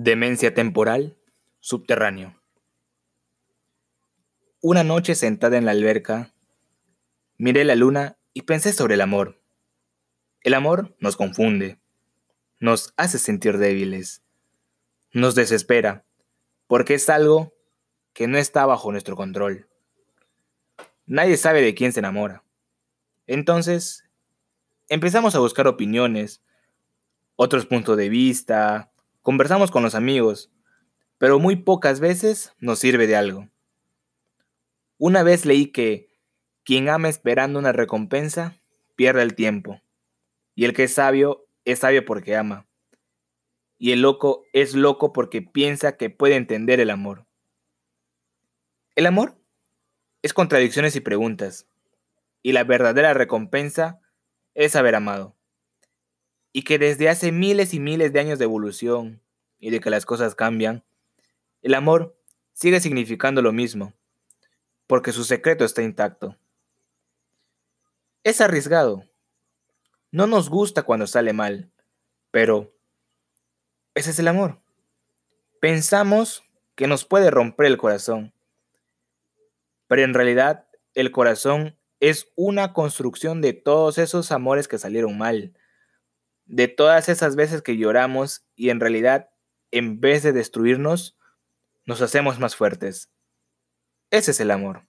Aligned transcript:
Demencia 0.00 0.54
temporal, 0.54 1.16
subterráneo. 1.58 2.40
Una 4.60 4.84
noche 4.84 5.16
sentada 5.16 5.58
en 5.58 5.64
la 5.64 5.72
alberca, 5.72 6.32
miré 7.36 7.64
la 7.64 7.74
luna 7.74 8.16
y 8.32 8.42
pensé 8.42 8.72
sobre 8.72 8.94
el 8.94 9.00
amor. 9.00 9.42
El 10.42 10.54
amor 10.54 10.94
nos 11.00 11.16
confunde, 11.16 11.80
nos 12.60 12.94
hace 12.96 13.18
sentir 13.18 13.58
débiles, 13.58 14.22
nos 15.10 15.34
desespera, 15.34 16.04
porque 16.68 16.94
es 16.94 17.08
algo 17.10 17.52
que 18.12 18.28
no 18.28 18.38
está 18.38 18.66
bajo 18.66 18.92
nuestro 18.92 19.16
control. 19.16 19.68
Nadie 21.06 21.36
sabe 21.36 21.60
de 21.60 21.74
quién 21.74 21.92
se 21.92 21.98
enamora. 21.98 22.44
Entonces, 23.26 24.04
empezamos 24.88 25.34
a 25.34 25.40
buscar 25.40 25.66
opiniones, 25.66 26.40
otros 27.34 27.66
puntos 27.66 27.96
de 27.96 28.08
vista, 28.08 28.92
Conversamos 29.22 29.70
con 29.70 29.82
los 29.82 29.94
amigos, 29.94 30.50
pero 31.18 31.38
muy 31.38 31.56
pocas 31.56 32.00
veces 32.00 32.54
nos 32.58 32.78
sirve 32.78 33.06
de 33.06 33.16
algo. 33.16 33.48
Una 34.96 35.22
vez 35.22 35.44
leí 35.44 35.66
que 35.72 36.08
quien 36.64 36.88
ama 36.88 37.08
esperando 37.08 37.58
una 37.58 37.72
recompensa 37.72 38.60
pierde 38.94 39.22
el 39.22 39.34
tiempo, 39.34 39.80
y 40.54 40.64
el 40.64 40.72
que 40.72 40.84
es 40.84 40.94
sabio 40.94 41.46
es 41.64 41.80
sabio 41.80 42.04
porque 42.04 42.36
ama, 42.36 42.66
y 43.76 43.92
el 43.92 44.02
loco 44.02 44.44
es 44.52 44.74
loco 44.74 45.12
porque 45.12 45.42
piensa 45.42 45.96
que 45.96 46.10
puede 46.10 46.36
entender 46.36 46.80
el 46.80 46.90
amor. 46.90 47.26
El 48.94 49.06
amor 49.06 49.40
es 50.22 50.32
contradicciones 50.32 50.96
y 50.96 51.00
preguntas, 51.00 51.68
y 52.42 52.52
la 52.52 52.64
verdadera 52.64 53.14
recompensa 53.14 54.00
es 54.54 54.74
haber 54.74 54.94
amado 54.94 55.37
y 56.52 56.62
que 56.62 56.78
desde 56.78 57.08
hace 57.08 57.32
miles 57.32 57.74
y 57.74 57.80
miles 57.80 58.12
de 58.12 58.20
años 58.20 58.38
de 58.38 58.44
evolución 58.44 59.20
y 59.58 59.70
de 59.70 59.80
que 59.80 59.90
las 59.90 60.06
cosas 60.06 60.34
cambian, 60.34 60.84
el 61.62 61.74
amor 61.74 62.16
sigue 62.52 62.80
significando 62.80 63.42
lo 63.42 63.52
mismo, 63.52 63.92
porque 64.86 65.12
su 65.12 65.24
secreto 65.24 65.64
está 65.64 65.82
intacto. 65.82 66.36
Es 68.24 68.40
arriesgado. 68.40 69.04
No 70.10 70.26
nos 70.26 70.48
gusta 70.48 70.82
cuando 70.82 71.06
sale 71.06 71.32
mal, 71.32 71.70
pero 72.30 72.72
ese 73.94 74.10
es 74.10 74.18
el 74.18 74.28
amor. 74.28 74.60
Pensamos 75.60 76.44
que 76.74 76.86
nos 76.86 77.04
puede 77.04 77.30
romper 77.30 77.66
el 77.66 77.76
corazón, 77.76 78.32
pero 79.86 80.02
en 80.02 80.14
realidad 80.14 80.68
el 80.94 81.10
corazón 81.10 81.76
es 82.00 82.30
una 82.36 82.72
construcción 82.72 83.40
de 83.40 83.52
todos 83.52 83.98
esos 83.98 84.30
amores 84.30 84.68
que 84.68 84.78
salieron 84.78 85.18
mal, 85.18 85.52
de 86.48 86.66
todas 86.66 87.08
esas 87.08 87.36
veces 87.36 87.62
que 87.62 87.76
lloramos 87.76 88.44
y 88.56 88.70
en 88.70 88.80
realidad, 88.80 89.28
en 89.70 90.00
vez 90.00 90.22
de 90.22 90.32
destruirnos, 90.32 91.16
nos 91.84 92.02
hacemos 92.02 92.38
más 92.40 92.56
fuertes. 92.56 93.10
Ese 94.10 94.32
es 94.32 94.40
el 94.40 94.50
amor. 94.50 94.87